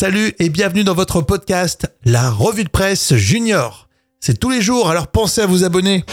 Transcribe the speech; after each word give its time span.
Salut 0.00 0.32
et 0.38 0.48
bienvenue 0.48 0.84
dans 0.84 0.94
votre 0.94 1.22
podcast, 1.22 1.92
la 2.04 2.30
revue 2.30 2.62
de 2.62 2.68
presse 2.68 3.16
junior. 3.16 3.88
C'est 4.20 4.38
tous 4.38 4.48
les 4.48 4.62
jours, 4.62 4.88
alors 4.90 5.08
pensez 5.08 5.40
à 5.40 5.46
vous 5.46 5.64
abonner. 5.64 6.04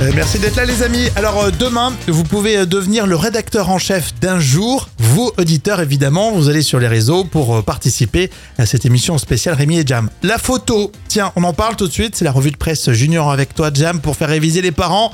Euh, 0.00 0.12
merci 0.14 0.38
d'être 0.38 0.54
là 0.54 0.64
les 0.64 0.84
amis. 0.84 1.08
Alors 1.16 1.40
euh, 1.40 1.50
demain, 1.50 1.92
vous 2.06 2.22
pouvez 2.22 2.58
euh, 2.58 2.64
devenir 2.64 3.08
le 3.08 3.16
rédacteur 3.16 3.70
en 3.70 3.78
chef 3.78 4.14
d'un 4.20 4.38
jour. 4.38 4.88
Vous, 5.00 5.32
auditeurs 5.36 5.80
évidemment, 5.80 6.30
vous 6.30 6.48
allez 6.48 6.62
sur 6.62 6.78
les 6.78 6.86
réseaux 6.86 7.24
pour 7.24 7.64
participer 7.64 8.30
à 8.56 8.66
cette 8.66 8.86
émission 8.86 9.18
spéciale 9.18 9.56
Rémi 9.56 9.80
et 9.80 9.84
Jam. 9.84 10.10
La 10.22 10.38
photo, 10.38 10.92
tiens, 11.08 11.32
on 11.34 11.42
en 11.42 11.52
parle 11.52 11.74
tout 11.74 11.88
de 11.88 11.92
suite. 11.92 12.14
C'est 12.14 12.24
la 12.24 12.30
revue 12.30 12.52
de 12.52 12.56
presse 12.56 12.88
junior 12.92 13.32
avec 13.32 13.52
toi 13.52 13.72
Jam 13.74 14.00
pour 14.00 14.14
faire 14.14 14.28
réviser 14.28 14.62
les 14.62 14.70
parents. 14.70 15.12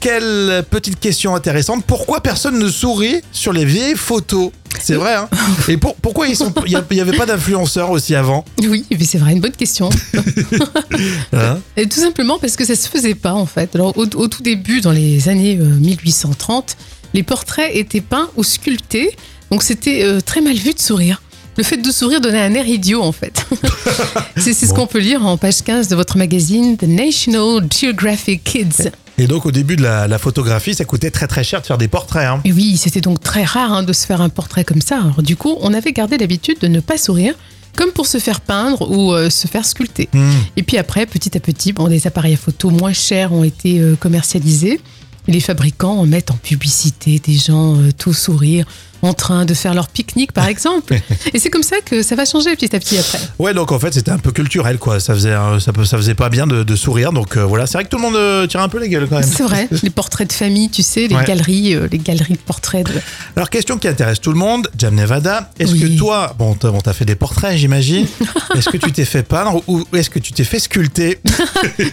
Quelle 0.00 0.64
petite 0.68 0.98
question 0.98 1.36
intéressante. 1.36 1.84
Pourquoi 1.84 2.20
personne 2.20 2.58
ne 2.58 2.68
sourit 2.68 3.20
sur 3.30 3.52
les 3.52 3.64
vieilles 3.64 3.94
photos 3.94 4.50
c'est 4.80 4.94
vrai, 4.94 5.14
hein 5.14 5.28
Et 5.68 5.76
pour- 5.76 5.94
pourquoi 5.96 6.28
ils 6.28 6.36
sont, 6.36 6.52
il 6.66 6.78
n'y 6.92 7.00
avait 7.00 7.16
pas 7.16 7.26
d'influenceurs 7.26 7.90
aussi 7.90 8.14
avant? 8.14 8.44
Oui, 8.62 8.84
mais 8.90 9.04
c'est 9.04 9.18
vrai, 9.18 9.32
une 9.32 9.40
bonne 9.40 9.52
question. 9.52 9.88
hein? 11.32 11.58
Et 11.76 11.86
tout 11.88 12.00
simplement 12.00 12.38
parce 12.38 12.56
que 12.56 12.64
ça 12.64 12.74
se 12.76 12.88
faisait 12.88 13.14
pas 13.14 13.32
en 13.32 13.46
fait. 13.46 13.74
Alors 13.74 13.96
au, 13.96 14.04
au 14.04 14.28
tout 14.28 14.42
début, 14.42 14.80
dans 14.80 14.92
les 14.92 15.28
années 15.28 15.56
euh, 15.60 15.64
1830, 15.64 16.76
les 17.14 17.22
portraits 17.22 17.70
étaient 17.74 18.00
peints 18.00 18.28
ou 18.36 18.44
sculptés, 18.44 19.16
donc 19.50 19.62
c'était 19.62 20.02
euh, 20.04 20.20
très 20.20 20.40
mal 20.40 20.54
vu 20.56 20.74
de 20.74 20.78
sourire. 20.80 21.22
Le 21.56 21.64
fait 21.64 21.78
de 21.78 21.90
sourire 21.90 22.20
donnait 22.20 22.40
un 22.40 22.54
air 22.54 22.66
idiot 22.68 23.02
en 23.02 23.10
fait. 23.12 23.44
c'est 24.36 24.54
ce 24.54 24.72
qu'on 24.72 24.86
peut 24.86 25.00
lire 25.00 25.26
en 25.26 25.36
page 25.36 25.62
15 25.64 25.88
de 25.88 25.96
votre 25.96 26.16
magazine 26.16 26.76
The 26.76 26.84
National 26.84 27.66
Geographic 27.68 28.44
Kids. 28.44 28.90
Et 29.18 29.26
donc 29.26 29.46
au 29.46 29.50
début 29.50 29.76
de 29.76 29.82
la, 29.82 30.06
la 30.06 30.18
photographie, 30.18 30.74
ça 30.74 30.84
coûtait 30.84 31.10
très 31.10 31.26
très 31.26 31.42
cher 31.42 31.60
de 31.60 31.66
faire 31.66 31.78
des 31.78 31.88
portraits. 31.88 32.26
Hein. 32.26 32.40
Et 32.44 32.52
oui, 32.52 32.76
c'était 32.76 33.00
donc 33.00 33.20
très 33.20 33.44
rare 33.44 33.72
hein, 33.72 33.82
de 33.82 33.92
se 33.92 34.06
faire 34.06 34.20
un 34.20 34.28
portrait 34.28 34.64
comme 34.64 34.80
ça. 34.80 34.98
Alors 34.98 35.22
du 35.22 35.36
coup, 35.36 35.56
on 35.60 35.74
avait 35.74 35.92
gardé 35.92 36.16
l'habitude 36.18 36.58
de 36.60 36.68
ne 36.68 36.78
pas 36.78 36.96
sourire, 36.98 37.34
comme 37.76 37.90
pour 37.90 38.06
se 38.06 38.18
faire 38.18 38.40
peindre 38.40 38.90
ou 38.90 39.12
euh, 39.12 39.28
se 39.28 39.46
faire 39.48 39.64
sculpter. 39.64 40.08
Hmm. 40.12 40.30
Et 40.56 40.62
puis 40.62 40.78
après, 40.78 41.06
petit 41.06 41.36
à 41.36 41.40
petit, 41.40 41.72
bon, 41.72 41.88
des 41.88 42.06
appareils 42.06 42.34
à 42.34 42.36
photo 42.36 42.70
moins 42.70 42.92
chers 42.92 43.32
ont 43.32 43.44
été 43.44 43.80
euh, 43.80 43.96
commercialisés. 43.96 44.80
Et 45.28 45.32
les 45.32 45.40
fabricants 45.40 45.98
en 45.98 46.06
mettent 46.06 46.30
en 46.30 46.36
publicité 46.36 47.18
des 47.24 47.34
gens 47.36 47.76
euh, 47.76 47.90
tout 47.96 48.14
sourire, 48.14 48.64
en 49.02 49.12
train 49.12 49.44
de 49.44 49.54
faire 49.54 49.74
leur 49.74 49.88
pique-nique, 49.88 50.32
par 50.32 50.48
exemple. 50.48 50.98
Et 51.34 51.38
c'est 51.38 51.50
comme 51.50 51.62
ça 51.62 51.76
que 51.84 52.02
ça 52.02 52.16
va 52.16 52.24
changer 52.24 52.56
petit 52.56 52.74
à 52.74 52.80
petit 52.80 52.98
après. 52.98 53.20
Ouais, 53.38 53.54
donc 53.54 53.70
en 53.70 53.78
fait 53.78 53.94
c'était 53.94 54.10
un 54.10 54.18
peu 54.18 54.32
culturel 54.32 54.78
quoi. 54.78 54.98
Ça 54.98 55.14
faisait, 55.14 55.34
ça, 55.60 55.72
ça 55.84 55.96
faisait 55.98 56.14
pas 56.16 56.30
bien 56.30 56.46
de, 56.48 56.64
de 56.64 56.76
sourire. 56.76 57.12
Donc 57.12 57.36
euh, 57.36 57.44
voilà, 57.44 57.66
c'est 57.68 57.74
vrai 57.78 57.84
que 57.84 57.90
tout 57.90 57.96
le 57.98 58.02
monde 58.02 58.16
euh, 58.16 58.46
tire 58.48 58.60
un 58.60 58.68
peu 58.68 58.80
les 58.80 58.88
gueules 58.88 59.06
quand 59.08 59.20
même. 59.20 59.28
C'est 59.30 59.44
vrai, 59.44 59.68
les 59.84 59.90
portraits 59.90 60.26
de 60.28 60.32
famille, 60.32 60.68
tu 60.70 60.82
sais, 60.82 61.06
les 61.06 61.14
Ouais. 61.14 61.24
galeries, 61.24 61.74
euh, 61.74 61.86
les 61.92 61.98
galeries 61.98 62.32
de 62.34 62.38
portraits. 62.38 62.86
de- 62.86 63.00
Alors 63.36 63.50
question 63.50 63.78
qui 63.78 63.86
intéresse 63.86 64.20
tout 64.20 64.32
le 64.32 64.38
monde, 64.38 64.68
Jam 64.78 64.94
Nevada. 64.94 65.50
Est-ce 65.60 65.72
Oui. 65.72 65.80
que 65.80 65.98
toi, 65.98 66.34
bon, 66.38 66.54
t'as 66.54 66.70
bon, 66.70 66.80
fait 66.92 67.04
des 67.04 67.14
portraits, 67.16 67.56
j'imagine. 67.56 68.06
est-ce 68.56 68.68
que 68.70 68.78
tu 68.78 68.90
t'es 68.92 69.04
fait 69.04 69.22
peindre 69.22 69.62
ou 69.68 69.84
est-ce 69.92 70.10
que 70.10 70.18
tu 70.18 70.32
t'es 70.32 70.44
fait 70.44 70.58
sculpter? 70.58 71.18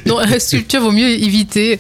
Non, 0.08 0.18
sculpture 0.40 0.82
vaut 0.82 0.92
mieux 0.92 1.10
éviter. 1.10 1.80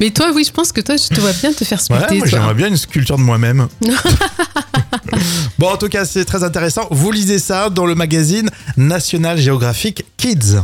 Mais 0.00 0.10
toi, 0.10 0.30
oui, 0.36 0.44
je 0.46 0.52
pense 0.52 0.70
que 0.70 0.82
toi, 0.82 0.96
je 0.96 1.08
te 1.08 1.18
vois 1.20 1.32
bien 1.32 1.50
te 1.52 1.64
faire 1.64 1.78
Ouais, 1.78 1.84
sculpter. 1.96 2.18
moi 2.18 2.28
toi. 2.28 2.38
j'aimerais 2.38 2.54
bien 2.54 2.68
une 2.68 2.76
sculpture 2.76 3.16
de 3.16 3.22
moi-même. 3.22 3.68
bon, 5.58 5.68
en 5.70 5.76
tout 5.78 5.88
cas, 5.88 6.04
c'est 6.04 6.24
très 6.26 6.44
intéressant. 6.44 6.86
Vous 6.90 7.10
lisez 7.10 7.38
ça 7.38 7.70
dans 7.70 7.86
le 7.86 7.94
magazine 7.94 8.50
National 8.76 9.38
Geographic 9.38 10.04
Kids. 10.18 10.60